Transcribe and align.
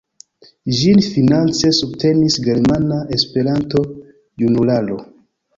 Ĝin 0.77 1.01
finance 1.07 1.71
subtenis 1.81 2.39
Germana 2.47 2.97
Esperanto-Junularo. 3.19 4.99